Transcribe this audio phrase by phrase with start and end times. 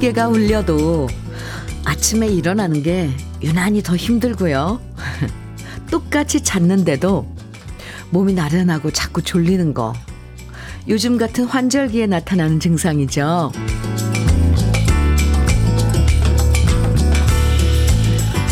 [0.00, 1.08] 시계가 울려도
[1.84, 3.10] 아침에 일어나는 게
[3.42, 4.80] 유난히 더 힘들고요.
[5.90, 7.28] 똑같이 잤는데도
[8.08, 9.92] 몸이 나른하고 자꾸 졸리는 거.
[10.88, 13.52] 요즘 같은 환절기에 나타나는 증상이죠.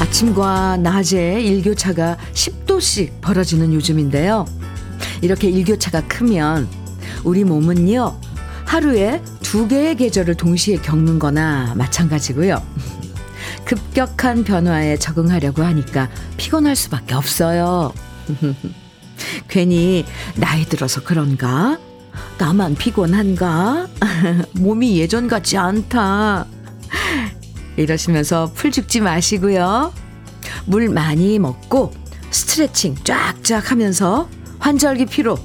[0.00, 4.44] 아침과 낮에 일교차가 10도씩 벌어지는 요즘인데요.
[5.22, 6.68] 이렇게 일교차가 크면
[7.24, 8.20] 우리 몸은요,
[8.66, 12.62] 하루에 두 개의 계절을 동시에 겪는 거나 마찬가지고요.
[13.64, 17.94] 급격한 변화에 적응하려고 하니까 피곤할 수밖에 없어요.
[19.48, 20.04] 괜히
[20.36, 21.78] 나이 들어서 그런가?
[22.36, 23.88] 나만 피곤한가?
[24.52, 26.44] 몸이 예전 같지 않다.
[27.78, 29.94] 이러시면서 풀 죽지 마시고요.
[30.66, 31.94] 물 많이 먹고
[32.30, 35.38] 스트레칭 쫙쫙 하면서 환절기 피로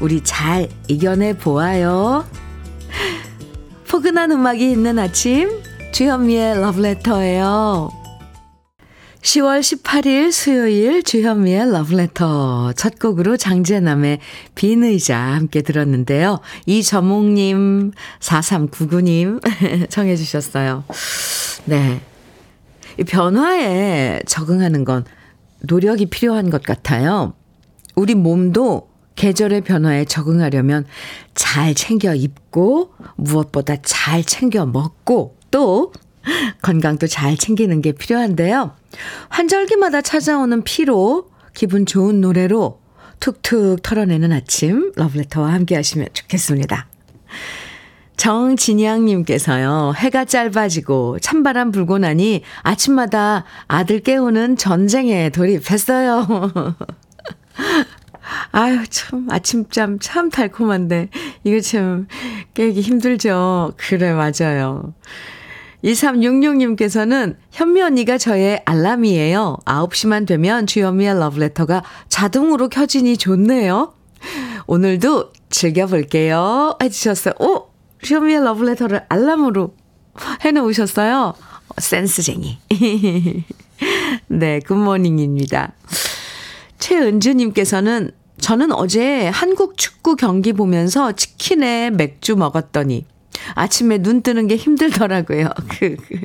[0.00, 2.24] 우리 잘 이겨내 보아요.
[3.96, 7.88] 포근한 음악이 있는 아침 주현미의 러브레터예요.
[9.22, 14.18] 10월 18일 수요일 주현미의 러브레터 첫 곡으로 장재남의
[14.54, 16.40] 빈 의자 함께 들었는데요.
[16.66, 19.40] 이저몽님, 4399님
[19.88, 20.84] 청해 주셨어요.
[21.64, 22.02] 네.
[22.98, 25.06] 이 변화에 적응하는 건
[25.60, 27.32] 노력이 필요한 것 같아요.
[27.94, 28.85] 우리 몸도
[29.16, 30.84] 계절의 변화에 적응하려면
[31.34, 35.92] 잘 챙겨 입고 무엇보다 잘 챙겨 먹고 또
[36.62, 38.74] 건강도 잘 챙기는 게 필요한데요.
[39.28, 42.80] 환절기마다 찾아오는 피로 기분 좋은 노래로
[43.20, 46.86] 툭툭 털어내는 아침 러브레터와 함께 하시면 좋겠습니다.
[48.16, 56.26] 정진양님께서요, 해가 짧아지고 찬바람 불고 나니 아침마다 아들 깨우는 전쟁에 돌입했어요.
[58.52, 61.08] 아유, 참, 아침잠 참 달콤한데,
[61.44, 62.06] 이거 참
[62.54, 63.72] 깨기 힘들죠.
[63.76, 64.94] 그래, 맞아요.
[65.84, 69.58] 2366님께서는 현미 언니가 저의 알람이에요.
[69.64, 73.92] 9시만 되면 주현미의 러브레터가 자동으로 켜지니 좋네요.
[74.66, 76.76] 오늘도 즐겨볼게요.
[76.82, 77.34] 해주셨어요.
[77.40, 77.68] 오!
[78.02, 79.74] 주현미의 러브레터를 알람으로
[80.44, 81.34] 해놓으셨어요.
[81.78, 82.58] 센스쟁이.
[84.28, 85.72] 네, good morning입니다.
[86.78, 88.10] 최은주님께서는
[88.40, 93.06] 저는 어제 한국 축구 경기 보면서 치킨에 맥주 먹었더니
[93.54, 95.48] 아침에 눈 뜨는 게 힘들더라고요.
[95.68, 96.20] 그, 그,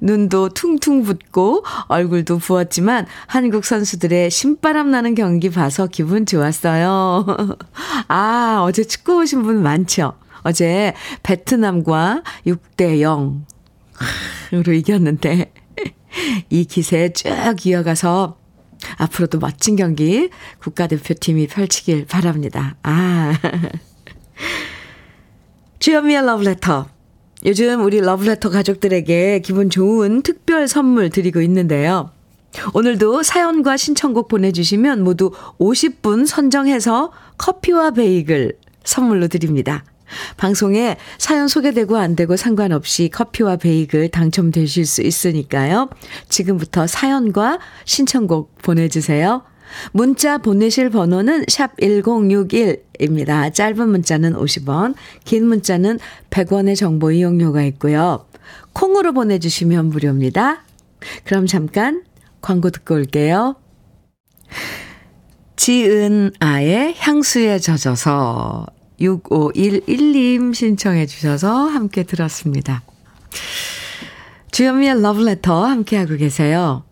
[0.00, 7.26] 눈도 퉁퉁 붓고 얼굴도 부었지만 한국 선수들의 신바람 나는 경기 봐서 기분 좋았어요.
[8.08, 10.14] 아, 어제 축구 보신 분 많죠?
[10.42, 13.00] 어제 베트남과 6대
[14.52, 15.52] 0으로 이겼는데
[16.50, 18.45] 이 기세 쭉 이어가서
[18.96, 22.76] 앞으로도 멋진 경기 국가대표팀이 펼치길 바랍니다.
[22.82, 23.38] 아.
[25.78, 26.86] 주현미의 러브레터.
[27.44, 32.10] 요즘 우리 러브레터 가족들에게 기분 좋은 특별 선물 드리고 있는데요.
[32.72, 39.84] 오늘도 사연과 신청곡 보내주시면 모두 50분 선정해서 커피와 베이글 선물로 드립니다.
[40.36, 45.88] 방송에 사연 소개되고 안 되고 상관없이 커피와 베이글 당첨되실 수 있으니까요.
[46.28, 49.42] 지금부터 사연과 신청곡 보내주세요.
[49.92, 53.52] 문자 보내실 번호는 샵 1061입니다.
[53.52, 54.94] 짧은 문자는 50원,
[55.24, 55.98] 긴 문자는
[56.30, 58.26] 100원의 정보 이용료가 있고요.
[58.72, 60.64] 콩으로 보내주시면 무료입니다.
[61.24, 62.04] 그럼 잠깐
[62.40, 63.56] 광고 듣고 올게요.
[65.56, 68.66] 지은 아의 향수에 젖어서
[69.00, 72.82] 6511님 신청해 주셔서 함께 들었습니다.
[74.50, 76.84] 주현미의 러브레터 함께하고 계세요.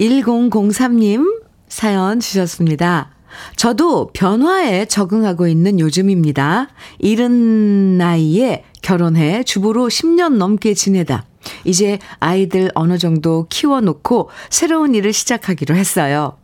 [0.00, 3.10] 1003님 사연 주셨습니다.
[3.56, 6.68] 저도 변화에 적응하고 있는 요즘입니다.
[6.98, 11.24] 이른 나이에 결혼해 주부로 10년 넘게 지내다.
[11.64, 16.36] 이제 아이들 어느 정도 키워놓고 새로운 일을 시작하기로 했어요.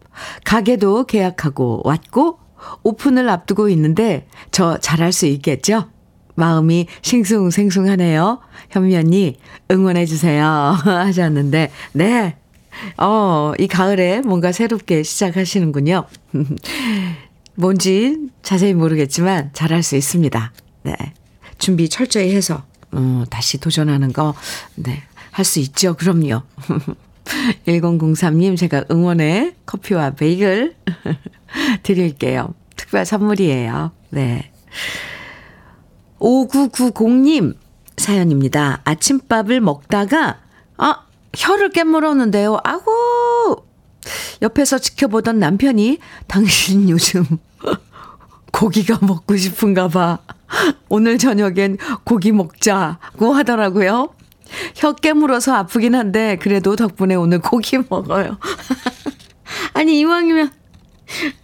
[0.44, 2.38] 가게도 계약하고 왔고
[2.82, 5.88] 오픈을 앞두고 있는데 저 잘할 수 있겠죠?
[6.34, 8.40] 마음이 싱숭생숭하네요.
[8.70, 9.38] 현미 언니
[9.70, 10.46] 응원해 주세요
[10.84, 12.36] 하셨는데 네
[12.96, 16.06] 어, 이 가을에 뭔가 새롭게 시작하시는군요.
[17.56, 20.52] 뭔지 자세히 모르겠지만 잘할 수 있습니다.
[20.84, 20.94] 네.
[21.58, 22.62] 준비 철저히 해서,
[22.92, 24.32] 어, 다시 도전하는 거,
[24.76, 25.02] 네.
[25.32, 25.94] 할 수 있죠.
[25.94, 26.42] 그럼요.
[27.66, 30.74] 1003님, 제가 응원의 커피와 베이글
[31.82, 32.54] 드릴게요.
[32.76, 33.92] 특별 선물이에요.
[34.10, 34.50] 네.
[36.18, 37.56] 5990님
[37.96, 38.80] 사연입니다.
[38.84, 40.38] 아침밥을 먹다가,
[40.76, 41.04] 아,
[41.36, 42.58] 혀를 깨물었는데요.
[42.64, 43.66] 아고!
[44.40, 47.24] 옆에서 지켜보던 남편이 당신 요즘
[48.52, 50.18] 고기가 먹고 싶은가 봐.
[50.88, 54.14] 오늘 저녁엔 고기 먹자고 하더라고요.
[54.74, 58.38] 혀 깨물어서 아프긴 한데, 그래도 덕분에 오늘 고기 먹어요.
[59.74, 60.50] 아니, 이왕이면,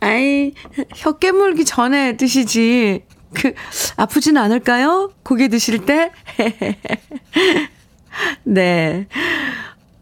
[0.01, 0.53] 아이,
[0.95, 3.03] 혀 깨물기 전에 드시지.
[3.35, 3.53] 그,
[3.97, 5.11] 아프진 않을까요?
[5.23, 6.13] 고기 드실 때?
[8.45, 9.07] 네.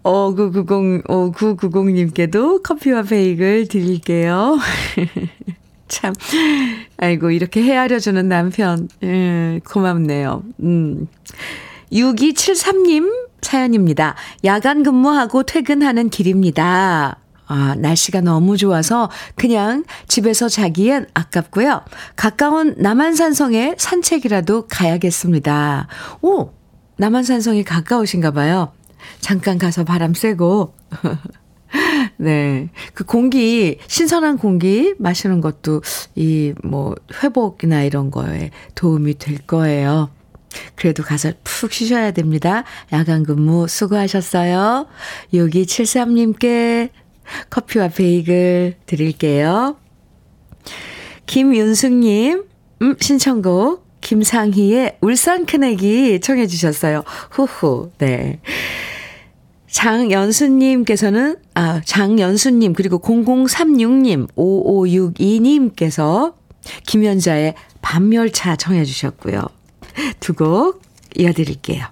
[0.04, 4.58] 5990, 5990님께도 커피와 베이글 드릴게요.
[5.88, 6.12] 참,
[6.96, 10.42] 아이고, 이렇게 헤아려주는 남편, 음, 고맙네요.
[10.60, 11.06] 음.
[11.92, 14.14] 6273님 사연입니다.
[14.44, 17.18] 야간 근무하고 퇴근하는 길입니다.
[17.46, 21.82] 아, 날씨가 너무 좋아서 그냥 집에서 자기엔 아깝고요.
[22.16, 25.88] 가까운 남한산성에 산책이라도 가야겠습니다.
[26.22, 26.50] 오!
[26.96, 28.72] 남한산성이 가까우신가 봐요.
[29.20, 30.74] 잠깐 가서 바람 쐬고.
[32.16, 32.68] 네.
[32.94, 35.82] 그 공기, 신선한 공기 마시는 것도
[36.14, 40.10] 이 뭐 회복이나 이런 거에 도움이 될 거예요.
[40.74, 42.64] 그래도 가서 푹 쉬셔야 됩니다.
[42.92, 44.86] 야간 근무 수고하셨어요.
[45.32, 46.90] 6273님께
[47.50, 49.76] 커피와 베이글 드릴게요.
[51.26, 52.44] 김윤숙님,
[52.82, 57.04] 음, 신청곡, 김상희의 울산 큰애기 청해 주셨어요.
[57.30, 58.40] 후후, 네.
[59.68, 66.34] 장연수님께서는, 아, 장연수님, 그리고 0036님, 5562님께서
[66.86, 69.42] 김연자의 밤열차 청해 주셨고요.
[70.20, 70.82] 두 곡
[71.16, 71.86] 이어드릴게요.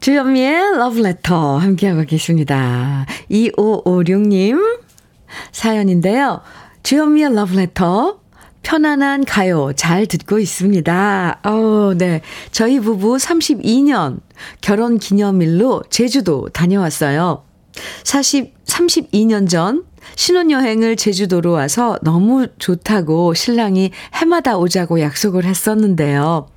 [0.00, 3.06] 주현미의 러브레터 함께하고 계십니다.
[3.30, 4.80] 2556님
[5.52, 6.42] 사연인데요.
[6.82, 8.20] 주현미의 러브레터
[8.62, 11.40] 편안한 가요 잘 듣고 있습니다.
[11.44, 12.20] 어, 네.
[12.50, 14.20] 저희 부부 32년
[14.60, 17.44] 결혼 기념일로 제주도 다녀왔어요.
[18.04, 19.84] 40, 32년 전
[20.16, 26.48] 신혼여행을 제주도로 와서 너무 좋다고 신랑이 해마다 오자고 약속을 했었는데요.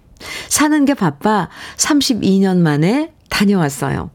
[0.49, 4.11] 사는 게 바빠 32년 만에 다녀왔어요.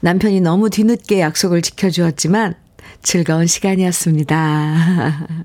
[0.00, 2.54] 남편이 너무 뒤늦게 약속을 지켜주었지만
[3.02, 5.44] 즐거운 시간이었습니다.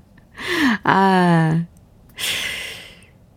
[0.84, 1.64] 아,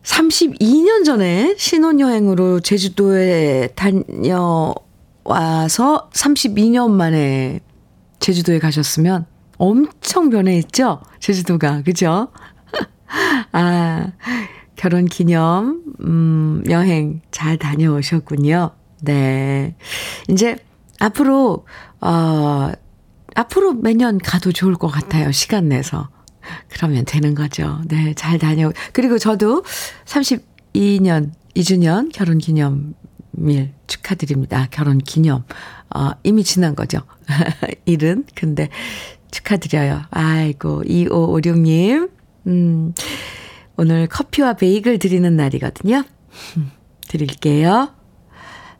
[0.03, 4.79] 32년 전에 신혼여행으로 제주도에 다녀와서
[6.13, 7.59] 32년 만에
[8.19, 9.25] 제주도에 가셨으면
[9.63, 10.99] 엄청 변해있죠?
[11.19, 12.27] 제주도가, 그죠?
[13.53, 14.11] 아,
[14.75, 18.71] 결혼 기념, 음, 여행 잘 다녀오셨군요.
[19.03, 19.73] 네.
[20.27, 20.57] 이제
[20.99, 21.65] 앞으로,
[22.01, 22.71] 어,
[23.35, 25.31] 앞으로 매년 가도 좋을 것 같아요.
[25.31, 26.09] 시간 내서.
[26.67, 27.79] 그러면 되는 거죠.
[27.87, 28.69] 네, 잘 다녀.
[28.91, 29.63] 그리고 저도
[30.03, 34.67] 32년, 2주년 결혼 기념일 축하드립니다.
[34.71, 35.45] 결혼 기념.
[35.95, 36.99] 어, 이미 지난 거죠.
[37.85, 38.25] 일은.
[38.35, 38.67] 근데
[39.33, 40.03] 축하드려요.
[40.11, 42.09] 아이고, 2556님.
[42.47, 42.93] 음,
[43.75, 46.03] 오늘 커피와 베이글 드리는 날이거든요.
[47.07, 47.93] 드릴게요.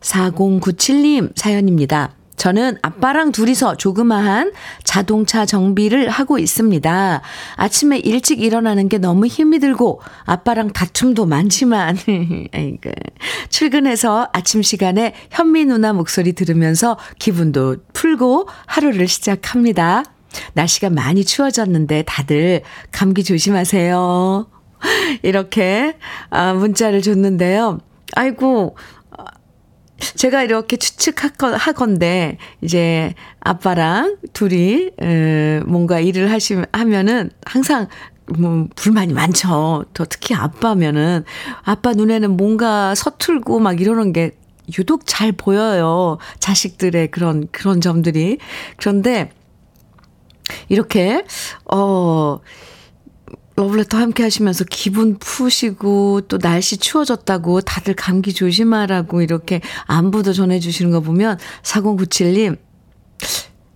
[0.00, 2.14] 4097님 사연입니다.
[2.36, 4.52] 저는 아빠랑 둘이서 조그마한
[4.82, 7.22] 자동차 정비를 하고 있습니다.
[7.56, 11.96] 아침에 일찍 일어나는 게 너무 힘이 들고 아빠랑 다툼도 많지만.
[13.48, 20.04] 출근해서 아침 시간에 현미 누나 목소리 들으면서 기분도 풀고 하루를 시작합니다.
[20.54, 22.62] 날씨가 많이 추워졌는데 다들
[22.92, 24.46] 감기 조심하세요.
[25.22, 25.96] 이렇게
[26.30, 27.78] 아, 문자를 줬는데요.
[28.14, 28.76] 아이고
[30.16, 34.90] 제가 이렇게 추측하건데, 이제 아빠랑 둘이,
[35.66, 37.88] 뭔가 일을 하시, 하면은 항상
[38.38, 39.84] 뭐, 불만이 많죠.
[39.94, 41.24] 또 특히 아빠면은,
[41.62, 44.32] 아빠 눈에는 뭔가 서툴고 막 이러는 게
[44.78, 46.18] 유독 잘 보여요.
[46.38, 48.38] 자식들의 그런, 그런 점들이.
[48.76, 49.30] 그런데,
[50.68, 51.24] 이렇게,
[51.70, 52.40] 어,
[53.56, 61.00] 러블레터 함께 하시면서 기분 푸시고 또 날씨 추워졌다고 다들 감기 조심하라고 이렇게 안부도 전해주시는 거
[61.00, 62.58] 보면 4097님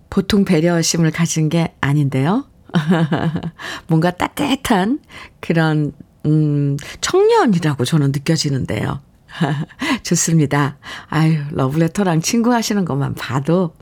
[0.09, 2.45] 보통 배려심을 가진 게 아닌데요.
[3.87, 4.99] 뭔가 따뜻한
[5.39, 5.93] 그런
[6.25, 9.01] 음 청년이라고 저는 느껴지는데요.
[10.03, 10.77] 좋습니다.
[11.07, 13.73] 아유, 러블레터랑 친구 하시는 것만 봐도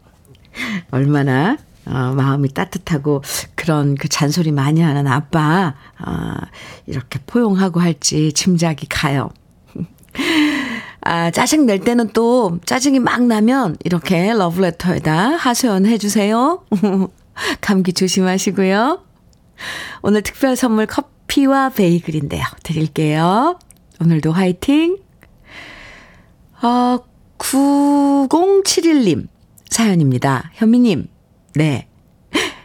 [0.91, 1.57] 얼마나
[1.89, 3.23] 어, 마음이 따뜻하고
[3.55, 5.75] 그런 그 잔소리 많이 하는 아빠,
[6.05, 6.33] 어,
[6.85, 9.29] 이렇게 포용하고 할지 짐작이 가요.
[11.01, 16.65] 아, 짜증 낼 때는 또 짜증이 막 나면 이렇게 러브레터에다 하소연해 주세요.
[17.61, 19.03] 감기 조심하시고요.
[20.01, 22.43] 오늘 특별 선물 커피와 베이글인데요.
[22.63, 23.57] 드릴게요.
[24.01, 24.97] 오늘도 화이팅!
[26.61, 26.99] 어,
[27.37, 29.27] 9071님
[29.69, 30.51] 사연입니다.
[30.55, 31.07] 현미님,
[31.57, 31.87] 네.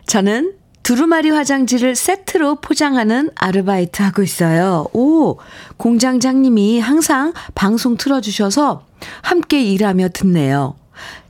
[0.06, 4.86] 저는 두루마리 화장지를 세트로 포장하는 아르바이트 하고 있어요.
[4.92, 5.38] 오,
[5.78, 8.84] 공장장님이 항상 방송 틀어주셔서
[9.22, 10.76] 함께 일하며 듣네요.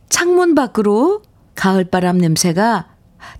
[0.09, 1.23] 창문 밖으로
[1.54, 2.88] 가을바람 냄새가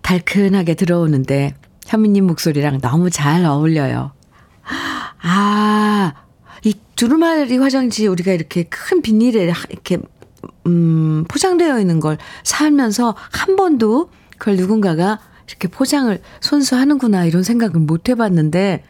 [0.03, 1.55] 달큰하게 들어오는데
[1.87, 4.13] 현미님 목소리랑 너무 잘 어울려요.
[5.23, 6.13] 아,
[6.63, 9.99] 이 두루마리 화장지 우리가 이렇게 큰 비닐에 이렇게
[10.67, 15.19] 음, 포장되어 있는 걸 살면서 한 번도 그걸 누군가가
[15.49, 18.85] 이렇게 포장을 손수 하는구나 이런 생각을 못 해봤는데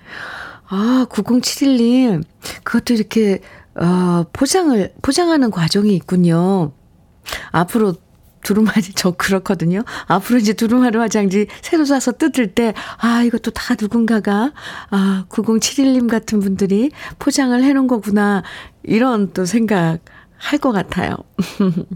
[0.68, 2.22] 아 9071님
[2.64, 3.40] 그것도 이렇게
[3.74, 6.72] 어, 포장을 포장하는 과정이 있군요.
[7.50, 7.94] 앞으로
[8.42, 9.82] 두루마리 저 그렇거든요.
[10.06, 14.52] 앞으로 이제 두루마리 화장지 새로 사서 뜯을 때 아 이것도 다 누군가가
[14.90, 18.42] 아 9071님 같은 분들이 포장을 해놓은 거구나
[18.82, 19.98] 이런 또 생각
[20.42, 21.16] 할 것 같아요.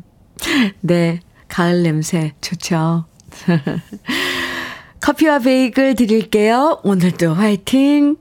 [0.81, 3.05] 네 가을 냄새 좋죠.
[5.01, 6.81] 커피와 베이글 드릴게요.
[6.83, 8.17] 오늘도 화이팅!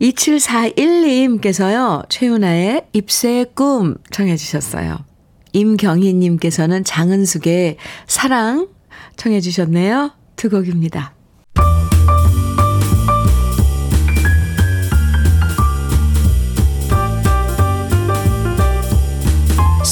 [0.00, 4.98] 2741님께서요, 최윤아의 입새의 꿈 청해주셨어요.
[5.52, 7.76] 임경희님께서는 장은숙의
[8.06, 8.68] 사랑
[9.16, 10.12] 청해주셨네요.
[10.36, 11.14] 두 곡입니다.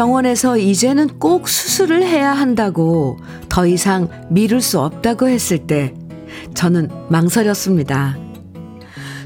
[0.00, 3.18] 병원에서 이제는 꼭 수술을 해야 한다고
[3.50, 5.92] 더 이상 미룰 수 없다고 했을 때
[6.54, 8.16] 저는 망설였습니다.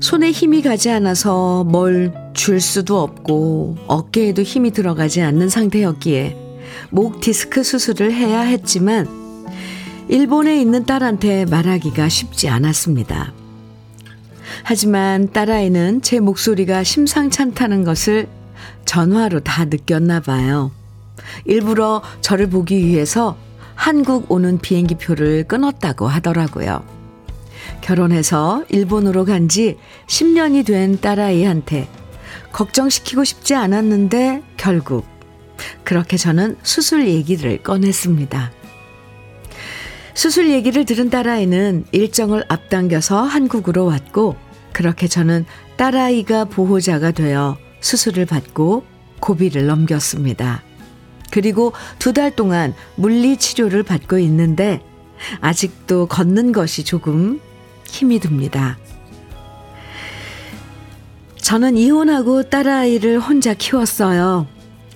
[0.00, 6.36] 손에 힘이 가지 않아서 뭘 줄 수도 없고 어깨에도 힘이 들어가지 않는 상태였기에
[6.90, 9.06] 목 디스크 수술을 해야 했지만
[10.08, 13.32] 일본에 있는 딸한테 말하기가 쉽지 않았습니다.
[14.64, 18.26] 하지만 딸아이는 제 목소리가 심상찮다는 것을
[18.84, 20.70] 전화로 다 느꼈나 봐요.
[21.44, 23.36] 일부러 저를 보기 위해서
[23.74, 26.84] 한국 오는 비행기 표를 끊었다고 하더라고요.
[27.80, 31.88] 결혼해서 일본으로 간 지 10년이 된 딸아이한테
[32.52, 35.06] 걱정시키고 싶지 않았는데 결국
[35.82, 38.52] 그렇게 저는 수술 얘기를 꺼냈습니다.
[40.14, 44.36] 수술 얘기를 들은 딸아이는 일정을 앞당겨서 한국으로 왔고
[44.72, 45.44] 그렇게 저는
[45.76, 48.82] 딸아이가 보호자가 되어 수술을 받고
[49.20, 50.62] 고비를 넘겼습니다.
[51.30, 54.80] 그리고 두 달 동안 물리 치료를 받고 있는데
[55.40, 57.40] 아직도 걷는 것이 조금
[57.86, 58.78] 힘이 듭니다.
[61.36, 64.46] 저는 이혼하고 딸아이를 혼자 키웠어요.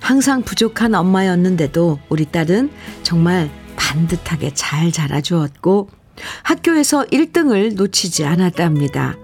[0.01, 2.71] 항상 부족한 엄마였는데도 우리 딸은
[3.03, 5.89] 정말 반듯하게 잘 자라주었고
[6.43, 9.15] 학교에서 1등을 놓치지 않았답니다.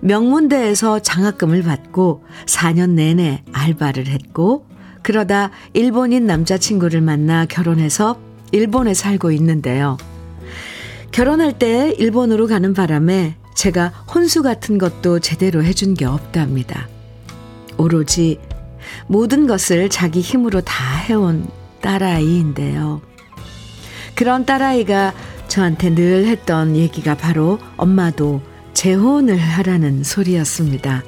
[0.00, 4.66] 명문대에서 장학금을 받고 4년 내내 알바를 했고
[5.02, 8.18] 그러다 일본인 남자친구를 만나 결혼해서
[8.52, 9.96] 일본에 살고 있는데요.
[11.12, 16.88] 결혼할 때 일본으로 가는 바람에 제가 혼수 같은 것도 제대로 해준 게 없답니다.
[17.76, 18.38] 오로지
[19.06, 21.48] 모든 것을 자기 힘으로 다 해온
[21.80, 23.00] 딸아이인데요.
[24.14, 25.14] 그런 딸아이가
[25.48, 28.42] 저한테 늘 했던 얘기가 바로 엄마도
[28.78, 31.02] 재혼을 하라는 소리였습니다.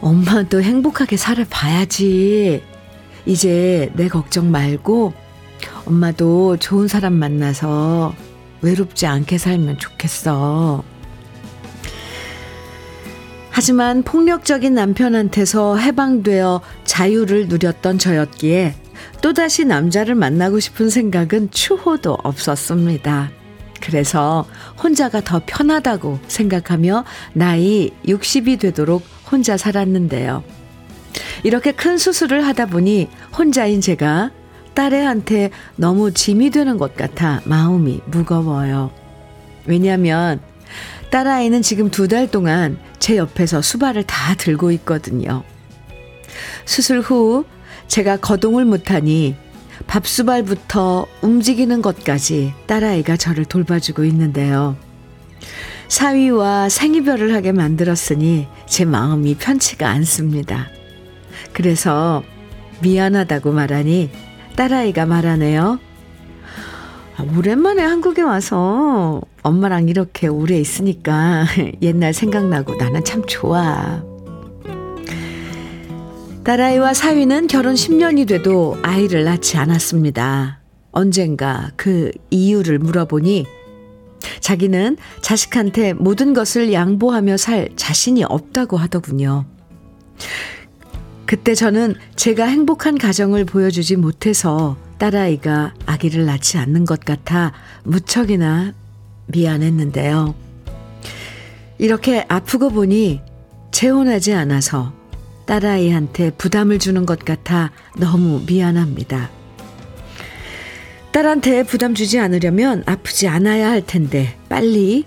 [0.00, 2.62] 엄마도 행복하게 살아봐야지.
[3.26, 5.12] 이제 내 걱정 말고
[5.84, 8.14] 엄마도 좋은 사람 만나서
[8.62, 10.82] 외롭지 않게 살면 좋겠어.
[13.50, 18.74] 하지만 폭력적인 남편한테서 해방되어 자유를 누렸던 저였기에
[19.20, 23.32] 또다시 남자를 만나고 싶은 생각은 추호도 없었습니다.
[23.86, 24.44] 그래서
[24.82, 30.42] 혼자가 더 편하다고 생각하며 나이 60이 되도록 혼자 살았는데요.
[31.44, 34.32] 이렇게 큰 수술을 하다 보니 혼자인 제가
[34.74, 38.90] 딸애한테 너무 짐이 되는 것 같아 마음이 무거워요.
[39.66, 40.40] 왜냐하면
[41.10, 45.44] 딸아이는 지금 두 달 동안 제 옆에서 수발을 다 들고 있거든요.
[46.64, 47.44] 수술 후
[47.86, 49.36] 제가 거동을 못하니
[49.86, 54.76] 밥수발부터 움직이는 것까지 딸아이가 저를 돌봐주고 있는데요.
[55.88, 60.68] 사위와 생이별을 하게 만들었으니 제 마음이 편치가 않습니다.
[61.52, 62.22] 그래서
[62.82, 64.10] 미안하다고 말하니
[64.56, 65.78] 딸아이가 말하네요.
[67.16, 71.46] 아, 오랜만에 한국에 와서 엄마랑 이렇게 오래 있으니까
[71.80, 74.02] 옛날 생각나고 나는 참 좋아.
[76.46, 80.60] 딸아이와 사위는 결혼 10년이 돼도 아이를 낳지 않았습니다.
[80.92, 83.44] 언젠가 그 이유를 물어보니
[84.38, 89.44] 자기는 자식한테 모든 것을 양보하며 살 자신이 없다고 하더군요.
[91.24, 98.72] 그때 저는 제가 행복한 가정을 보여주지 못해서 딸아이가 아기를 낳지 않는 것 같아 무척이나
[99.26, 100.36] 미안했는데요.
[101.78, 103.20] 이렇게 아프고 보니
[103.72, 104.92] 재혼하지 않아서
[105.46, 109.30] 딸아이한테 부담을 주는 것 같아 너무 미안합니다.
[111.12, 115.04] 딸한테 부담 주지 않으려면 아프지 않아야 할 텐데 빨리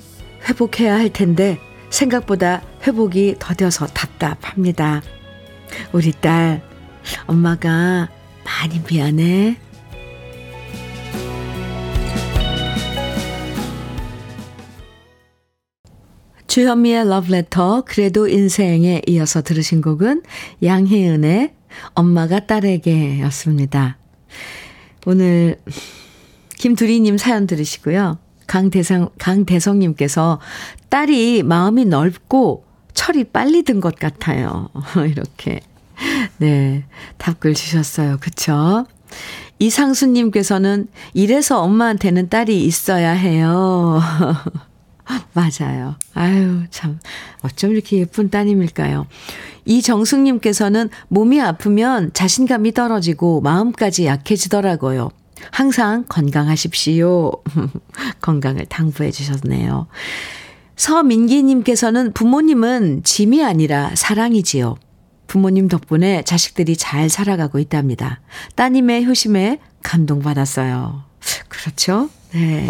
[0.47, 1.59] 회복해야 할 텐데
[1.91, 5.01] 생각보다 회복이 더뎌서 답답합니다.
[5.91, 6.63] 우리 딸
[7.27, 8.09] 엄마가
[8.43, 9.68] 많이 미안해.
[16.49, 20.23] 주현미의 러브레터 그래도 인생에 이어서 들으신 곡은
[20.63, 21.53] 양혜은의
[21.93, 23.97] 엄마가 딸에게 였습니다.
[25.05, 25.59] 오늘
[26.57, 28.17] 김두리님 사연 들으시고요.
[28.47, 30.39] 강대성, 강대성님께서
[30.89, 32.65] 딸이 마음이 넓고
[32.95, 34.69] 철이 빨리 든 것 같아요.
[35.07, 35.59] 이렇게.
[36.37, 36.83] 네.
[37.19, 38.17] 답글 주셨어요.
[38.19, 38.87] 그쵸?
[39.59, 44.01] 이상수님께서는 이래서 엄마한테는 딸이 있어야 해요.
[45.33, 45.95] 맞아요.
[46.13, 46.99] 아유, 참.
[47.41, 49.07] 어쩜 이렇게 예쁜 따님일까요?
[49.65, 55.09] 이정숙님께서는 몸이 아프면 자신감이 떨어지고 마음까지 약해지더라고요.
[55.51, 57.31] 항상 건강하십시오.
[58.21, 59.87] 건강을 당부해 주셨네요.
[60.75, 64.77] 서민기님께서는 부모님은 짐이 아니라 사랑이지요.
[65.27, 68.21] 부모님 덕분에 자식들이 잘 살아가고 있답니다.
[68.55, 71.03] 따님의 효심에 감동받았어요.
[71.47, 72.09] 그렇죠?
[72.31, 72.65] 네.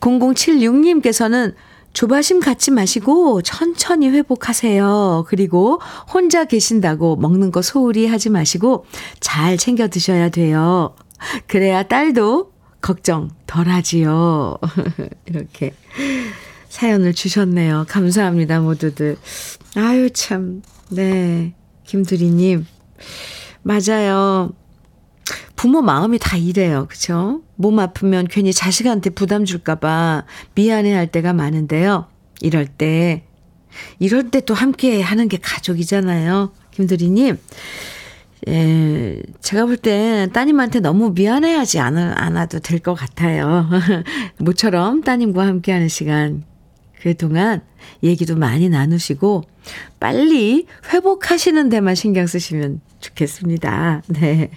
[0.00, 1.54] 0076님께서는
[1.92, 5.24] 조바심 갖지 마시고 천천히 회복하세요.
[5.28, 5.80] 그리고
[6.12, 8.86] 혼자 계신다고 먹는 거 소홀히 하지 마시고
[9.18, 10.94] 잘 챙겨 드셔야 돼요.
[11.46, 14.58] 그래야 딸도 걱정 덜 하지요.
[15.26, 15.74] 이렇게
[16.68, 17.86] 사연을 주셨네요.
[17.88, 19.16] 감사합니다, 모두들.
[19.74, 20.62] 아유, 참.
[20.88, 21.52] 네.
[21.84, 22.66] 김두리님.
[23.62, 24.52] 맞아요.
[25.60, 26.86] 부모 마음이 다 이래요.
[26.88, 27.42] 그쵸?
[27.56, 32.06] 몸 아프면 괜히 자식한테 부담 줄까봐 미안해 할 때가 많은데요.
[32.40, 33.24] 이럴 때,
[33.98, 36.52] 이럴 때 또 함께 하는 게 가족이잖아요.
[36.70, 37.36] 김두리님.
[38.48, 43.68] 예, 제가 볼 땐 따님한테 너무 미안해하지 않, 않아도 될 것 같아요.
[44.40, 46.42] 모처럼 따님과 함께 하는 시간,
[47.02, 47.60] 그동안
[48.02, 49.42] 얘기도 많이 나누시고,
[50.00, 54.04] 빨리 회복하시는 데만 신경 쓰시면 좋겠습니다.
[54.08, 54.48] 네.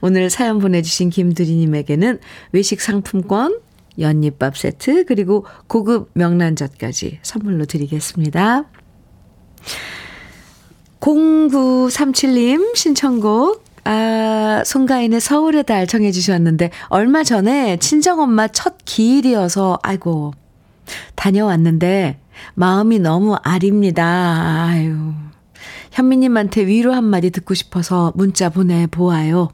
[0.00, 2.18] 오늘 사연 보내주신 김두리님에게는
[2.52, 3.60] 외식 상품권,
[3.98, 8.64] 연잎밥 세트, 그리고 고급 명란젓까지 선물로 드리겠습니다.
[11.00, 20.32] 0937님 신청곡, 아, 송가인의 서울의 달 정해 주셨는데, 얼마 전에 친정 엄마 첫 기일이어서, 아이고,
[21.14, 22.20] 다녀왔는데,
[22.54, 24.66] 마음이 너무 아립니다.
[24.68, 25.12] 아유.
[25.90, 29.48] 현미님한테 위로 한마디 듣고 싶어서 문자 보내 보아요.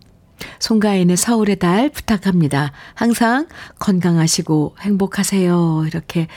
[0.59, 2.73] 송가인의 서울의 달 부탁합니다.
[2.95, 3.47] 항상
[3.79, 5.85] 건강하시고 행복하세요.
[5.87, 6.29] 이렇게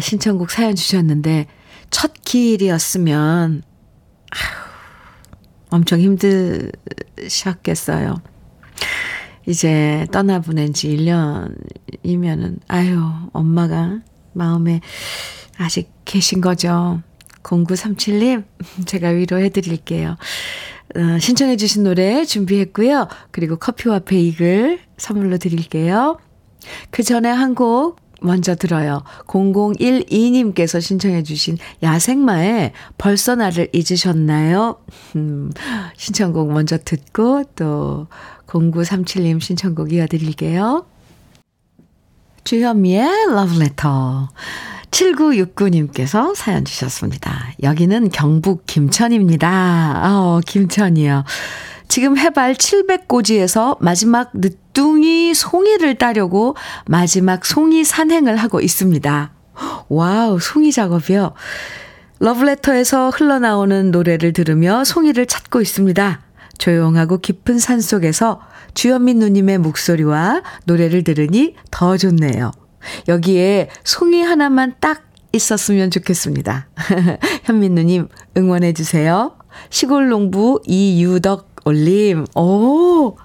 [0.00, 1.46] 신청곡 사연 주셨는데,
[1.90, 3.62] 첫 기일이었으면,
[4.30, 4.70] 아휴,
[5.70, 6.00] 엄청
[7.18, 8.22] 힘드셨겠어요.
[9.46, 14.00] 이제 떠나보낸 지 1년이면은, 아유, 엄마가
[14.32, 14.80] 마음에
[15.58, 17.02] 아직 계신 거죠.
[17.42, 18.44] 0937님,
[18.86, 20.16] 제가 위로해 드릴게요.
[20.96, 23.08] 어, 신청해 주신 노래 준비했고요.
[23.30, 26.18] 그리고 커피와 베이글 선물로 드릴게요.
[26.90, 29.02] 그 전에 한 곡 먼저 들어요.
[29.26, 34.76] 0012님께서 신청해 주신 야생마의 벌써 나를 잊으셨나요?
[35.16, 35.50] 음,
[35.96, 38.06] 신청곡 먼저 듣고 또
[38.46, 40.86] 0937님 신청곡 이어드릴게요.
[42.44, 44.28] 주현미의 러브레터.
[44.90, 47.52] 7969님께서 사연 주셨습니다.
[47.62, 50.02] 여기는 경북 김천입니다.
[50.04, 51.24] 어, 김천이요.
[51.88, 59.32] 지금 해발 700고지에서 마지막 늦둥이 송이를 따려고 마지막 송이 산행을 하고 있습니다.
[59.88, 61.34] wow, 송이 작업이요.
[62.20, 66.20] 러브레터에서 흘러나오는 노래를 들으며 송이를 찾고 있습니다.
[66.58, 68.40] 조용하고 깊은 산 속에서
[68.74, 72.52] 주현민 누님의 목소리와 노래를 들으니 더 좋네요.
[73.08, 76.68] 여기에 송이 하나만 딱 있었으면 좋겠습니다.
[77.44, 79.36] 현민 누님 응원해 주세요.
[79.70, 82.26] 시골 농부 이유덕 올림.
[82.34, 83.16] 오!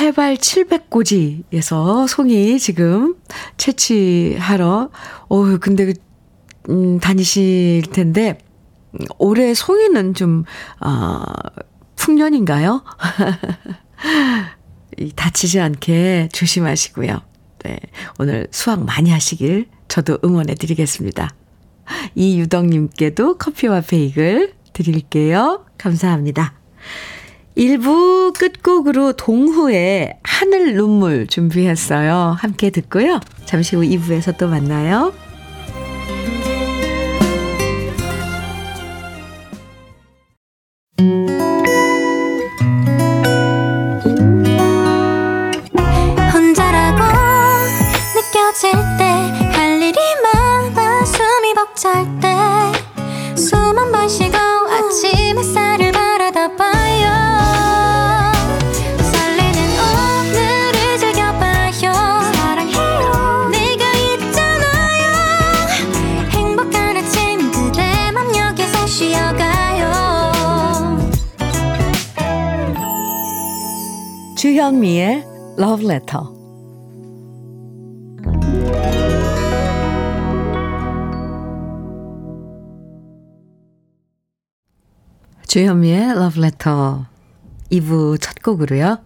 [0.00, 3.16] 해발 700고지에서 송이 지금
[3.56, 4.90] 채취하러,
[5.28, 5.92] 오, 근데,
[6.68, 8.38] 음, 다니실 텐데,
[9.18, 10.44] 올해 송이는 좀,
[10.78, 11.62] 아, 어,
[11.96, 12.84] 풍년인가요?
[15.16, 17.20] 다치지 않게 조심하시고요.
[17.64, 17.78] 네.
[18.18, 21.34] 오늘 수학 많이 하시길 저도 응원해 드리겠습니다.
[22.14, 25.64] 이유덕님께도 커피와 베이글 드릴게요.
[25.78, 26.54] 감사합니다.
[27.56, 32.36] 1부 끝곡으로 동후의 하늘 눈물 준비했어요.
[32.38, 33.18] 함께 듣고요.
[33.46, 35.12] 잠시 후 2부에서 또 만나요.
[74.36, 75.24] 주현미의
[75.56, 76.24] Love Letter.
[85.46, 87.04] 주현미의 Love Letter
[87.70, 88.98] 2부 첫 곡으로요.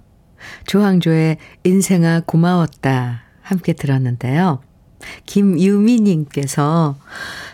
[0.66, 4.62] 조항조의 인생아 고마웠다 함께 들었는데요.
[5.26, 6.96] 김유미님께서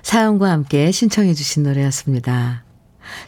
[0.09, 2.65] 사연과 함께 신청해 주신 노래였습니다.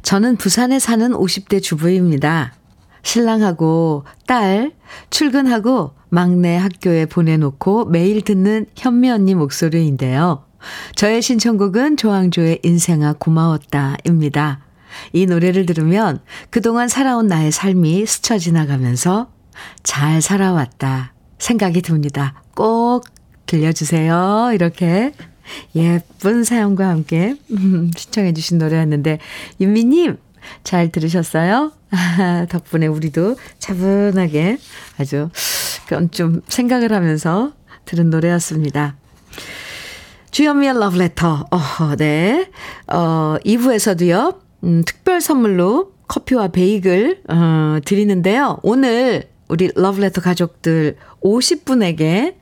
[0.01, 2.55] 저는 부산에 사는 50대 주부입니다.
[3.03, 4.73] 신랑하고 딸
[5.11, 10.47] 출근하고 막내 학교에 보내놓고 매일 듣는 현미 언니 목소리인데요.
[10.95, 14.61] 저의 신청곡은 조항조의 인생아 고마웠다입니다.
[15.13, 19.31] 이 노래를 들으면 그동안 살아온 나의 삶이 스쳐 지나가면서
[19.83, 22.43] 잘 살아왔다 생각이 듭니다.
[22.55, 23.05] 꼭
[23.45, 24.53] 들려주세요.
[24.55, 25.13] 이렇게
[25.75, 27.35] 예쁜 사연과 함께
[27.97, 29.19] 신청해 주신 노래였는데
[29.61, 30.17] 윤미님
[30.65, 31.73] 잘 들으셨어요?
[32.49, 34.59] 덕분에 우리도 차분하게
[34.99, 35.31] 아주
[35.87, 37.53] 그건 좀 생각을 하면서
[37.85, 38.97] 들은 노래였습니다.
[40.31, 41.47] 주현미의 러브레터.
[41.51, 42.49] 어, 네.
[42.87, 48.59] 어, 2부에서도요, 음, 특별 선물로 커피와 베이글, 어, 드리는데요.
[48.63, 52.37] 오늘 우리 러브레터 가족들 50분에게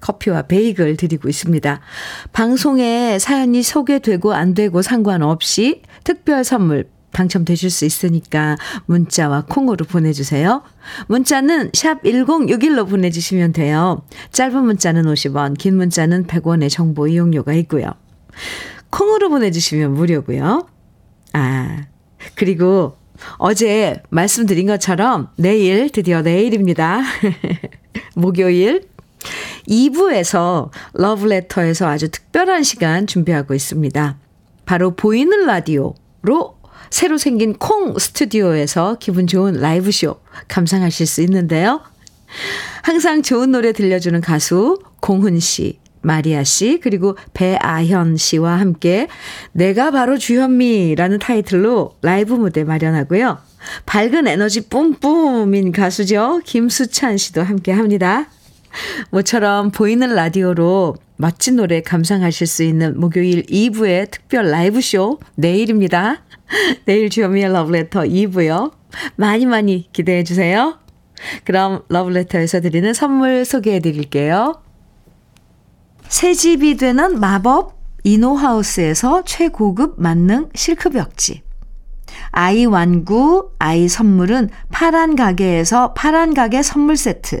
[0.00, 1.80] 커피와 베이글 드리고 있습니다.
[2.32, 10.62] 방송에 사연이 소개되고 안 되고 상관없이 특별 선물 당첨되실 수 있으니까 문자와 콩으로 보내주세요.
[11.08, 14.02] 문자는 샵 1061로 보내주시면 돼요.
[14.32, 17.92] 짧은 문자는 50원, 긴 문자는 100원의 정보 이용료가 있고요.
[18.90, 20.68] 콩으로 보내주시면 무료고요.
[21.32, 21.86] 아,
[22.34, 22.96] 그리고
[23.38, 27.02] 어제 말씀드린 것처럼 내일, 드디어 내일입니다.
[28.14, 28.88] 목요일
[29.68, 34.16] 2부에서 러브레터에서 아주 특별한 시간 준비하고 있습니다.
[34.64, 36.58] 바로 보이는 라디오로
[36.90, 40.16] 새로 생긴 콩 스튜디오에서 기분 좋은 라이브쇼
[40.48, 41.82] 감상하실 수 있는데요.
[42.82, 49.08] 항상 좋은 노래 들려주는 가수 공훈 씨, 마리아 씨, 그리고 배아현 씨와 함께
[49.52, 53.38] 내가 바로 주현미라는 타이틀로 라이브 무대 마련하고요.
[53.86, 56.40] 밝은 에너지 뿜뿜인 가수죠.
[56.44, 58.28] 김수찬 씨도 함께 합니다.
[59.10, 66.22] 모처럼 보이는 라디오로 멋진 노래 감상하실 수 있는 목요일 2부의 특별 라이브쇼 내일입니다.
[66.86, 68.72] 내일 주현미의 러브레터 2부요.
[69.16, 70.78] 많이 많이 기대해 주세요.
[71.44, 74.62] 그럼 러브레터에서 드리는 선물 소개해 드릴게요.
[76.08, 81.42] 새 집이 되는 마법 이노하우스에서 최고급 만능 실크벽지.
[82.30, 87.40] 아이 완구, 아이 선물은 파란 가게에서 파란 가게 선물 세트.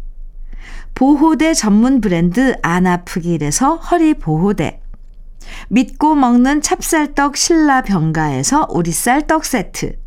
[0.93, 4.81] 보호대 전문 브랜드 안아프길에서 허리 보호대,
[5.69, 9.97] 믿고 먹는 찹쌀떡 신라 병가에서 오리쌀 떡 세트,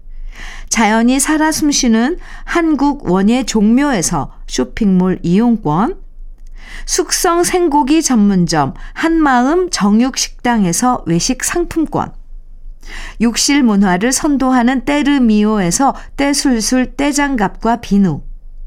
[0.69, 6.01] 자연이 살아 숨쉬는 한국 원예 종묘에서 쇼핑몰 이용권,
[6.87, 12.13] 숙성 생고기 전문점 한마음 정육식당에서 외식 상품권,
[13.21, 18.23] 욕실 문화를 선도하는 때르미오에서 때술술 때장갑과 비누,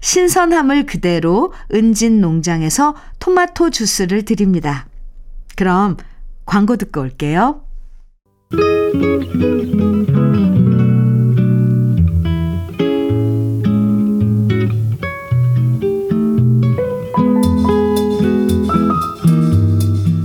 [0.00, 4.86] 신선함을 그대로 은진 농장에서 토마토 주스를 드립니다.
[5.56, 5.96] 그럼
[6.46, 7.62] 광고 듣고 올게요.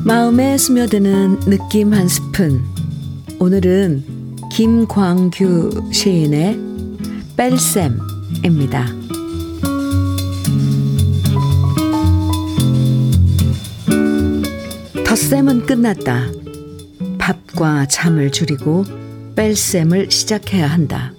[0.06, 2.64] 마음에 스며드는 느낌 한 스푼.
[3.40, 4.04] 오늘은
[4.52, 6.60] 김광규 시인의
[7.36, 9.03] 뺄셈입니다.
[15.14, 16.26] 덧셈은 끝났다.
[17.20, 18.84] 밥과 잠을 줄이고
[19.36, 21.14] 뺄셈을 시작해야 한다.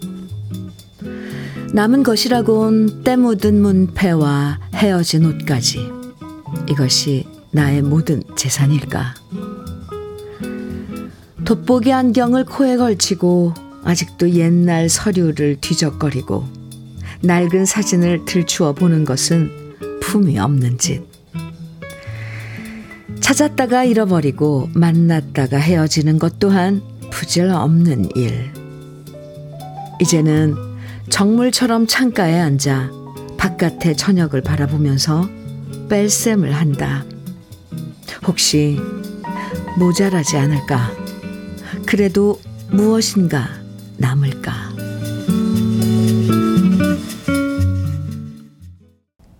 [1.72, 5.78] 남은 것이라곤 때 묻은 문패와 헤어진 옷까지.
[6.68, 9.14] 이것이 나의 모든 재산일까?
[11.44, 13.54] 돋보기 안경을 코에 걸치고
[13.84, 16.48] 아직도 옛날 서류를 뒤적거리고
[17.20, 21.13] 낡은 사진을 들추어 보는 것은 품이 없는 짓.
[23.24, 28.52] 찾았다가 잃어버리고 만났다가 헤어지는 것 또한 부질 없는 일.
[29.98, 30.54] 이제는
[31.08, 32.90] 정물처럼 창가에 앉아
[33.38, 35.26] 바깥의 저녁을 바라보면서
[35.88, 37.06] 뺄셈을 한다.
[38.26, 38.78] 혹시
[39.78, 40.92] 모자라지 않을까?
[41.86, 42.38] 그래도
[42.70, 43.48] 무엇인가
[43.96, 44.52] 남을까?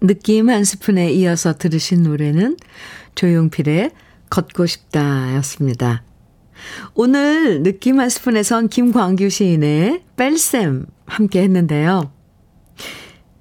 [0.00, 2.56] 느낌 한 스푼에 이어서 들으신 노래는
[3.14, 3.90] 조용필의
[4.30, 6.02] 걷고 싶다 였습니다.
[6.94, 12.12] 오늘 느낌 한 스푼에선 김광규 시인의 뺄셈 함께 했는데요.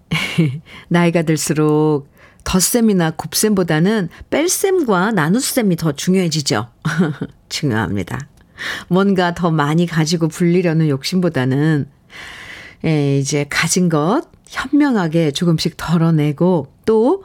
[0.89, 2.11] 나이가 들수록
[2.43, 6.67] 덧셈이나 곱셈보다는 뺄셈과 나눗셈이 더 중요해지죠.
[7.49, 8.27] 중요합니다.
[8.87, 11.87] 뭔가 더 많이 가지고 불리려는 욕심보다는
[12.85, 17.23] 예, 이제 가진 것 현명하게 조금씩 덜어내고 또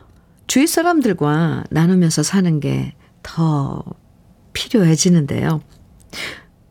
[0.48, 2.94] 주위 사람들과 나누면서 사는 게
[3.28, 3.84] 더
[4.54, 5.60] 필요해지는데요.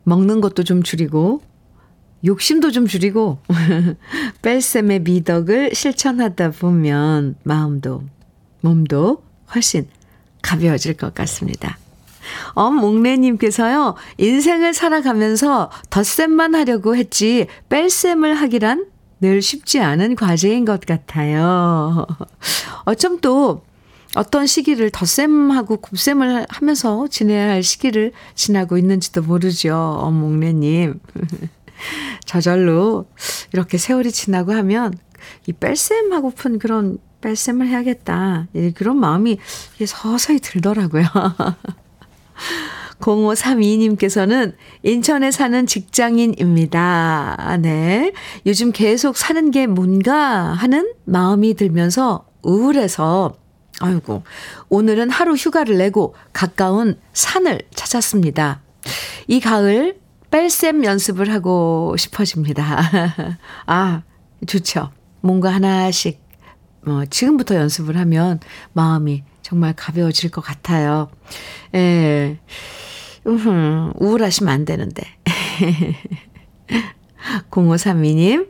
[0.02, 1.40] 먹는 것도 좀 줄이고
[2.24, 3.38] 욕심도 좀 줄이고
[4.42, 8.02] 뺄셈의 미덕을 실천하다 보면 마음도
[8.62, 9.22] 몸도
[9.54, 9.86] 훨씬
[10.42, 11.78] 가벼워질 것 같습니다.
[12.54, 18.86] 엄목래님께서요, 인생을 살아가면서 덧셈만 하려고 했지, 뺄셈을 하기란
[19.20, 22.06] 늘 쉽지 않은 과제인 것 같아요.
[22.84, 23.62] 어쩜 또
[24.14, 29.74] 어떤 시기를 덧셈하고 곱셈을 하면서 지내야 할 시기를 지나고 있는지도 모르죠.
[29.74, 31.00] 엄목래님.
[32.24, 33.06] 저절로
[33.52, 34.94] 이렇게 세월이 지나고 하면
[35.46, 38.48] 이 뺄셈하고픈 그런 뺄셈을 해야겠다.
[38.74, 39.38] 그런 마음이
[39.86, 41.04] 서서히 들더라고요.
[43.00, 47.58] 0532님께서는 인천에 사는 직장인입니다.
[47.60, 48.12] 네.
[48.44, 53.36] 요즘 계속 사는 게 뭔가 하는 마음이 들면서 우울해서,
[53.80, 54.22] 아이고,
[54.68, 58.60] 오늘은 하루 휴가를 내고 가까운 산을 찾았습니다.
[59.26, 59.98] 이 가을
[60.30, 63.38] 뺄셈 연습을 하고 싶어집니다.
[63.66, 64.02] 아,
[64.46, 64.90] 좋죠.
[65.20, 66.20] 뭔가 하나씩,
[66.84, 68.40] 뭐, 지금부터 연습을 하면
[68.72, 71.08] 마음이 정말 가벼워질 것 같아요.
[71.74, 72.38] 예.
[73.26, 75.02] 음, 우울하시면 안 되는데.
[77.50, 78.48] 0532님,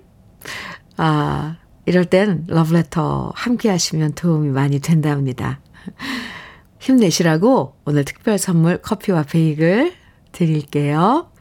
[0.97, 1.57] 아,
[1.88, 5.61] 이럴 땐 러브레터 함께 하시면 도움이 많이 된답니다.
[6.79, 9.94] 힘내시라고 오늘 특별 선물 커피와 베이글
[10.33, 11.33] 드릴게요.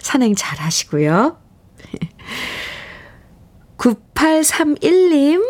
[0.00, 1.38] 산행 잘 하시고요.
[3.78, 5.46] 9831님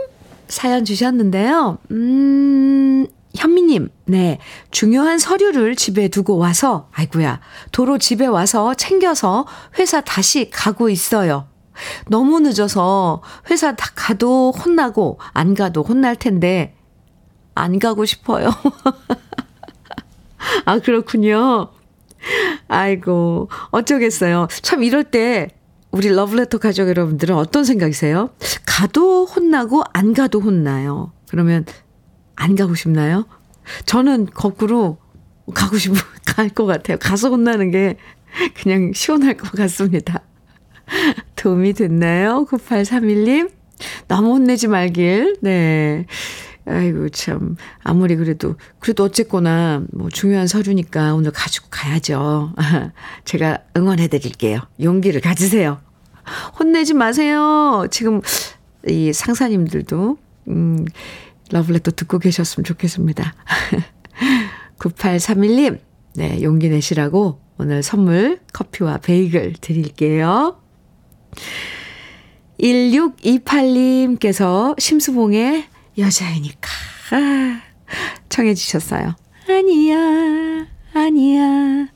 [0.46, 1.78] 사연 주셨는데요.
[1.90, 4.38] 음, 현미님, 네.
[4.70, 7.40] 중요한 서류를 집에 두고 와서, 아이구야,
[7.72, 9.46] 도로 집에 와서 챙겨서
[9.78, 11.48] 회사 다시 가고 있어요.
[12.08, 16.74] 너무 늦어서 회사 다 가도 혼나고 안 가도 혼날 텐데
[17.54, 18.50] 안 가고 싶어요.
[20.64, 21.70] 아, 그렇군요.
[22.68, 24.48] 아이고, 어쩌겠어요.
[24.62, 25.48] 참 이럴 때
[25.90, 28.30] 우리 러브레터 가족 여러분들은 어떤 생각이세요?
[28.66, 31.12] 가도 혼나고 안 가도 혼나요.
[31.28, 31.64] 그러면
[32.36, 33.26] 안 가고 싶나요?
[33.86, 34.98] 저는 거꾸로
[35.54, 35.96] 가고 싶어
[36.36, 36.98] 갈것 같아요.
[36.98, 37.96] 가서 혼나는 게
[38.54, 40.22] 그냥 시원할 것 같습니다.
[41.37, 42.46] 도움이 됐나요?
[42.46, 43.51] 9831님?
[44.09, 45.37] 너무 혼내지 말길.
[45.40, 46.07] 네.
[46.66, 47.57] 아이고, 참.
[47.83, 52.55] 아무리 그래도, 그래도 어쨌거나, 뭐, 중요한 서류니까 오늘 가지고 가야죠.
[53.24, 54.61] 제가 응원해 드릴게요.
[54.81, 55.81] 용기를 가지세요.
[56.59, 57.87] 혼내지 마세요.
[57.90, 58.20] 지금,
[58.87, 60.85] 이 상사님들도, 음,
[61.51, 63.35] 러블렛도 듣고 계셨으면 좋겠습니다.
[64.79, 65.79] 9831님,
[66.16, 70.61] 네, 용기 내시라고 오늘 선물 커피와 베이글 드릴게요.
[72.60, 75.64] 1628님께서 심수봉의
[75.96, 76.68] 여자이니까
[78.28, 79.14] 청해 주셨어요.
[79.48, 81.88] 아니야, 아니야,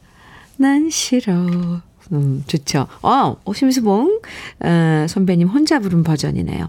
[0.57, 1.83] 난 싫어.
[2.13, 2.87] 음, 좋죠.
[3.03, 4.21] 어, 심수봉
[4.61, 6.69] 어, 선배님 혼자 부른 버전이네요.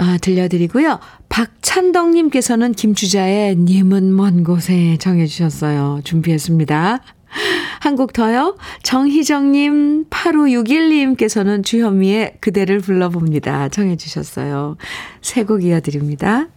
[0.00, 1.00] 아, 들려드리고요.
[1.28, 6.02] 박찬덕님께서는 김주자의 님은 먼 곳에 정해주셨어요.
[6.04, 7.00] 준비했습니다.
[7.80, 8.56] 한곡 더요.
[8.82, 13.68] 정희정님, 8561님께서는 주현미의 그대를 불러봅니다.
[13.68, 14.76] 정해주셨어요.
[15.22, 16.48] 세 곡 이어드립니다.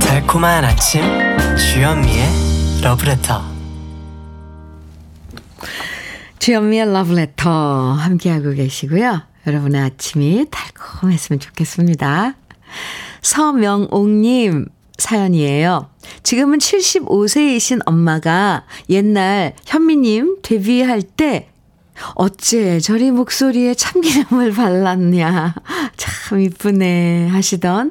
[0.00, 1.02] 달콤한 아침
[1.56, 3.53] 주현미의 러브레터
[6.44, 7.50] 주현미의 러브레터
[7.94, 9.22] 함께하고 계시고요.
[9.46, 12.34] 여러분의 아침이 달콤했으면 좋겠습니다.
[13.22, 14.66] 서명옥님
[14.98, 15.88] 사연이에요.
[16.22, 21.48] 지금은 75세이신 엄마가 옛날 현미님 데뷔할 때
[22.14, 25.54] 어째 저리 목소리에 참기름을 발랐냐.
[25.96, 27.90] 참 이쁘네 하시던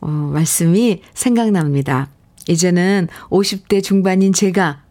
[0.00, 2.08] 어, 말씀이 생각납니다.
[2.48, 4.81] 이제는 50대 중반인 제가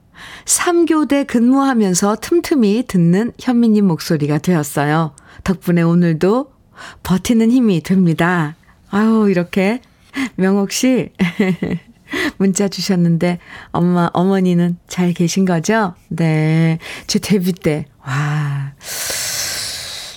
[0.45, 5.15] 3교대 근무하면서 틈틈이 듣는 현미님 목소리가 되었어요.
[5.43, 6.51] 덕분에 오늘도
[7.03, 8.55] 버티는 힘이 됩니다.
[8.89, 9.81] 아유, 이렇게
[10.35, 11.11] 명옥 씨
[12.37, 13.39] 문자 주셨는데
[13.71, 15.95] 엄마 어머니는 잘 계신 거죠?
[16.09, 16.77] 네.
[17.07, 18.73] 제 데뷔 때 와.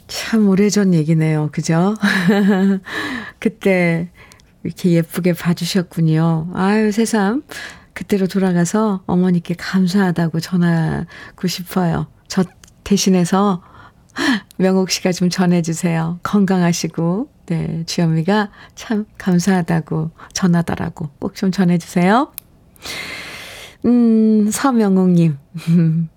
[0.06, 1.50] 참 오래전 얘기네요.
[1.52, 1.94] 그죠?
[3.38, 4.08] 그때
[4.64, 6.50] 이렇게 예쁘게 봐주셨군요.
[6.54, 7.42] 아유, 새삼.
[7.94, 12.06] 그때로 돌아가서 어머니께 감사하다고 전하고 싶어요.
[12.28, 12.44] 저
[12.82, 13.62] 대신해서
[14.58, 16.18] 명옥 씨가 좀 전해주세요.
[16.22, 21.08] 건강하시고, 네, 주현미가 참 감사하다고 전하더라고.
[21.18, 22.32] 꼭 좀 전해주세요.
[23.86, 25.38] 음, 서명옥님.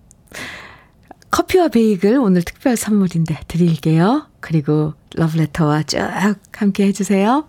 [1.29, 4.27] 커피와 베이글 오늘 특별 선물인데 드릴게요.
[4.39, 5.99] 그리고 러브레터와 쭉
[6.53, 7.45] 함께 해주세요.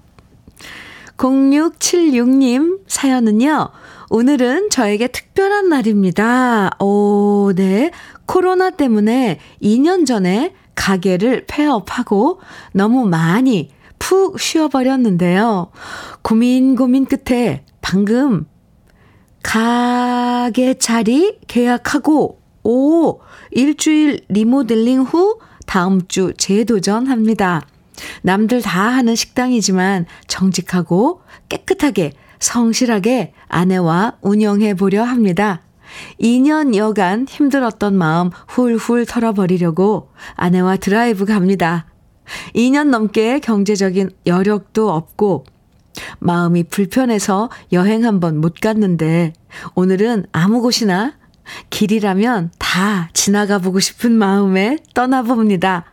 [1.17, 3.69] 0676님 사연은요.
[4.11, 6.71] 오늘은 저에게 특별한 날입니다.
[6.81, 7.91] 오, 네.
[8.25, 12.41] 코로나 때문에 2년 전에 가게를 폐업하고
[12.73, 15.71] 너무 많이 푹 쉬어버렸는데요.
[16.23, 18.47] 고민 고민 끝에 방금
[19.43, 27.67] 가게 자리 계약하고 오, 일주일 리모델링 후 다음 주 재도전합니다.
[28.23, 35.63] 남들 다 하는 식당이지만 정직하고 깨끗하게 성실하게 아내와 운영해 보려 합니다.
[36.21, 41.87] 2년 여간 힘들었던 마음 훌훌 털어버리려고 아내와 드라이브 갑니다.
[42.55, 45.45] 2년 넘게 경제적인 여력도 없고
[46.21, 49.33] 마음이 불편해서 여행 한번 못 갔는데
[49.75, 51.15] 오늘은 아무 곳이나
[51.71, 55.85] 길이라면 다 지나가 보고 싶은 마음에 떠나봅니다.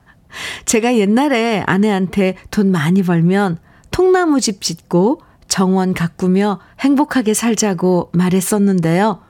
[0.65, 3.57] 제가 옛날에 아내한테 돈 많이 벌면
[3.91, 9.21] 통나무집 짓고 정원 가꾸며 행복하게 살자고 말했었는데요.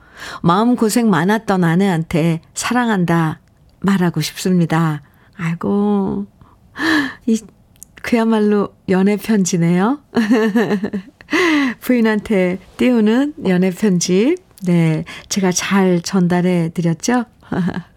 [0.42, 3.40] 마음고생 많았던 아내한테 사랑한다
[3.80, 5.02] 말하고 싶습니다.
[5.36, 6.26] 아이고,
[7.26, 7.40] 이,
[8.02, 10.00] 그야말로 연애 편지네요.
[11.80, 14.36] 부인한테 띄우는 연애 편지.
[14.64, 17.24] 네, 제가 잘 전달해 드렸죠?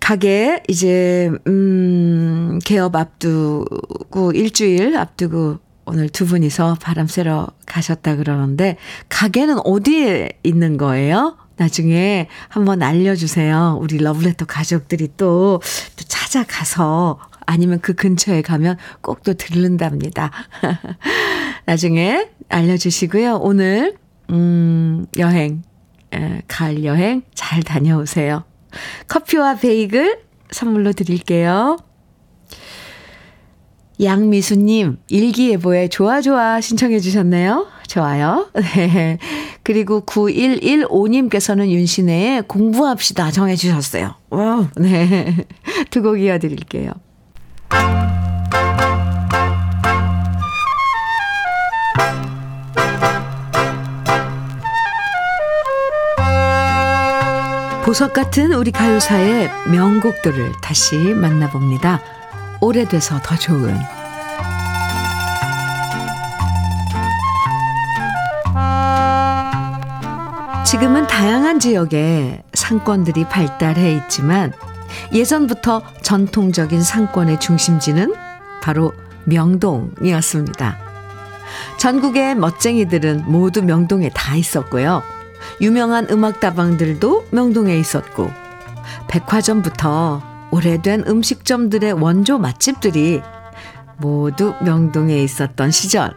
[0.00, 5.58] 가게 이제 음 개업 앞두고 일주일 앞두고
[5.90, 8.76] 오늘 두 분이서 바람 쐬러 가셨다 그러는데
[9.08, 11.36] 가게는 어디에 있는 거예요?
[11.56, 13.78] 나중에 한번 알려주세요.
[13.82, 15.60] 우리 러브레터 가족들이 또,
[15.96, 20.30] 또 찾아가서 아니면 그 근처에 가면 꼭 또 들른답니다.
[21.66, 23.40] 나중에 알려주시고요.
[23.42, 23.96] 오늘,
[24.30, 25.62] 음, 여행,
[26.14, 28.44] 에, 가을 여행 잘 다녀오세요.
[29.08, 30.20] 커피와 베이글
[30.52, 31.76] 선물로 드릴게요.
[34.02, 37.66] 양미수님, 일기예보에 좋아, 좋아 신청해 주셨네요.
[37.86, 38.48] 좋아요.
[38.74, 39.18] 네.
[39.62, 44.14] 그리고 9115님께서는 윤신의 공부합시다 정해 주셨어요.
[44.30, 45.36] 와, 네.
[45.90, 46.92] 두 곡 이어드릴게요.
[57.84, 62.00] 보석 같은 우리 가요사의 명곡들을 다시 만나봅니다.
[62.60, 63.74] 오래돼서 더 좋은
[70.66, 74.52] 지금은 다양한 지역에 상권들이 발달해 있지만
[75.12, 78.14] 예전부터 전통적인 상권의 중심지는
[78.62, 78.92] 바로
[79.24, 80.78] 명동이었습니다.
[81.78, 85.02] 전국의 멋쟁이들은 모두 명동에 다 있었고요.
[85.60, 88.30] 유명한 음악다방들도 명동에 있었고,
[89.08, 93.22] 백화점부터 오래된 음식점들의 원조 맛집들이
[93.98, 96.14] 모두 명동에 있었던 시절.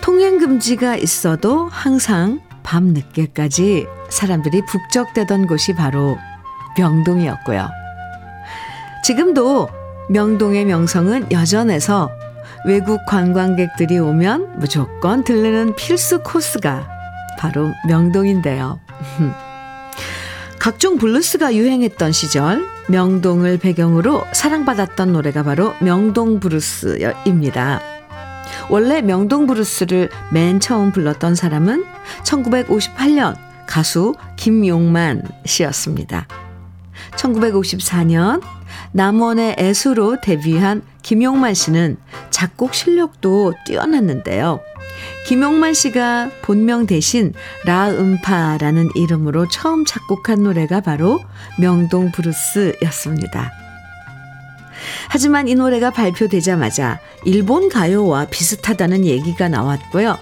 [0.00, 6.18] 통행금지가 있어도 항상 밤늦게까지 사람들이 북적대던 곳이 바로
[6.76, 7.68] 명동이었고요.
[9.04, 9.68] 지금도
[10.08, 12.10] 명동의 명성은 여전해서
[12.66, 16.88] 외국 관광객들이 오면 무조건 들르는 필수 코스가
[17.38, 18.80] 바로 명동인데요.
[20.58, 27.80] 각종 블루스가 유행했던 시절 명동을 배경으로 사랑받았던 노래가 바로 명동 브루스입니다.
[28.68, 31.84] 원래 명동 브루스를 맨 처음 불렀던 사람은
[32.24, 36.26] 1958년 가수 김용만 씨였습니다.
[37.16, 38.42] 1954년
[38.92, 41.96] 남원의 애수로 데뷔한 김용만 씨는
[42.30, 44.60] 작곡 실력도 뛰어났는데요.
[45.26, 47.32] 김용만 씨가 본명 대신
[47.64, 51.20] 라음파라는 이름으로 처음 작곡한 노래가 바로
[51.58, 53.50] 명동 브루스였습니다.
[55.08, 60.18] 하지만 이 노래가 발표되자마자 일본 가요와 비슷하다는 얘기가 나왔고요.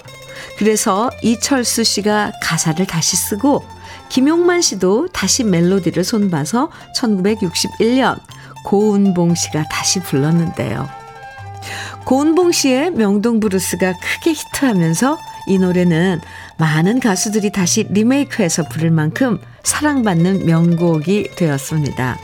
[0.59, 3.65] 그래서 이철수 씨가 가사를 다시 쓰고
[4.09, 8.21] 김용만 씨도 다시 멜로디를 손봐서 1961년
[8.65, 11.02] 고은봉 씨가 다시 불렀는데요.
[12.05, 16.21] 고은봉 씨의 명동 브루스가 크게 히트하면서 이 노래는
[16.59, 22.19] 많은 가수들이 다시 리메이크해서 부를 만큼 사랑받는 명곡이 되었습니다.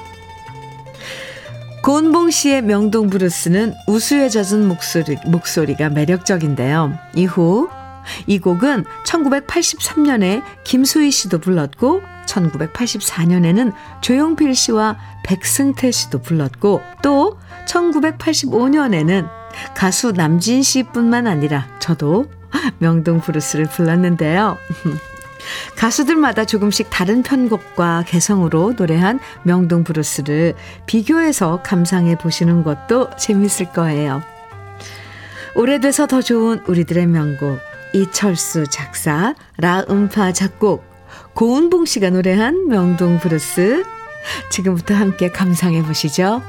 [1.83, 6.93] 고은봉 씨의 명동 브루스는 우수에 젖은 목소리, 목소리가 매력적인데요.
[7.15, 7.69] 이후
[8.27, 19.29] 이 곡은 1983년에 김수희 씨도 불렀고 1984년에는 조용필 씨와 백승태 씨도 불렀고 또 1985년에는
[19.75, 22.27] 가수 남진 씨뿐만 아니라 저도
[22.79, 24.57] 명동 브루스를 불렀는데요.
[25.77, 30.55] 가수들마다 조금씩 다른 편곡과 개성으로 노래한 명동 브루스를
[30.87, 34.23] 비교해서 감상해 보시는 것도 재밌을 거예요.
[35.55, 37.59] 오래돼서 더 좋은 우리들의 명곡
[37.95, 40.85] 이철수 작사, 라음파 작곡,
[41.39, 43.85] 고운봉 씨가 노래한 명동 브루스
[44.51, 46.43] 지금부터 함께 감상해 보시죠.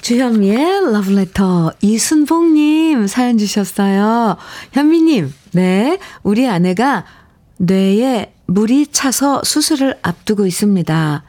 [0.00, 4.38] 주현미의 러브레터 이순봉님 사연 주셨어요.
[4.72, 7.04] 현미님, 네, 우리 아내가
[7.58, 11.22] 뇌에 물이 차서 수술을 앞두고 있습니다.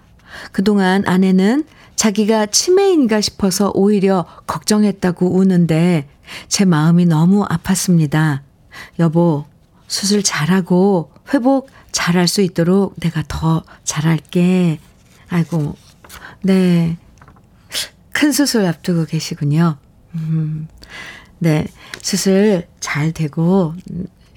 [0.53, 1.65] 그동안 아내는
[1.97, 6.07] 자기가 치매인가 싶어서 오히려 걱정했다고 우는데
[6.47, 8.41] 제 마음이 너무 아팠습니다.
[8.99, 9.45] 여보,
[9.87, 14.79] 수술 잘하고 회복 잘할 수 있도록 내가 더 잘할게.
[15.27, 15.75] 아이고,
[16.43, 16.97] 네.
[18.13, 19.77] 큰 수술 앞두고 계시군요.
[20.13, 20.67] 음,
[21.39, 21.67] 네.
[22.01, 23.73] 수술 잘 되고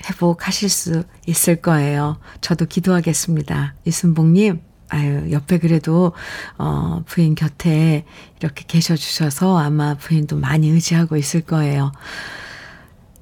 [0.07, 2.19] 회복하실 수 있을 거예요.
[2.41, 3.75] 저도 기도하겠습니다.
[3.85, 6.13] 이순봉님, 아유, 옆에 그래도,
[6.59, 8.05] 어, 부인 곁에
[8.41, 11.93] 이렇게 계셔 주셔서 아마 부인도 많이 의지하고 있을 거예요.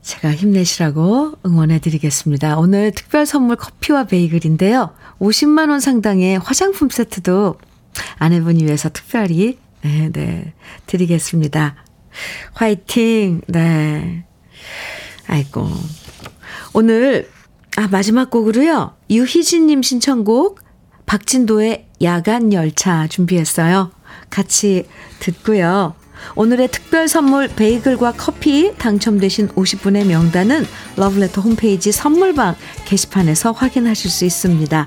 [0.03, 2.59] 제가 힘내시라고 응원해 드리겠습니다.
[2.59, 4.95] 오늘 특별 선물 커피와 베이글인데요.
[5.21, 7.59] 50만원 상당의 화장품 세트도
[8.16, 10.55] 아내분이 위해서 특별히, 네, 네,
[10.87, 11.77] 드리겠습니다.
[12.55, 13.43] 화이팅!
[13.47, 14.25] 네.
[15.27, 15.69] 아이고.
[16.73, 17.29] 오늘,
[17.77, 18.95] 아, 마지막 곡으로요.
[19.11, 20.61] 유희진님 신청곡,
[21.09, 23.91] 박진도의 야간 열차 준비했어요.
[24.31, 24.87] 같이
[25.19, 25.95] 듣고요.
[26.35, 34.87] 오늘의 특별 선물 베이글과 커피 당첨되신 50분의 명단은 러브레터 홈페이지 선물방 게시판에서 확인하실 수 있습니다.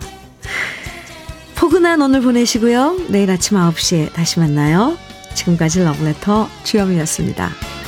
[1.55, 3.07] 포근한 오늘 보내시고요.
[3.09, 4.97] 내일 아침 9시에 다시 만나요.
[5.33, 7.80] 지금까지 러브레터 주현미였습니다.